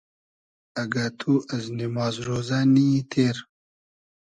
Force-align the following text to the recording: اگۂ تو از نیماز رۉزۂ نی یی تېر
اگۂ 0.81 1.05
تو 1.19 1.31
از 1.55 1.65
نیماز 1.77 2.15
رۉزۂ 2.27 2.59
نی 2.73 2.85
یی 2.93 3.01
تېر 3.11 3.37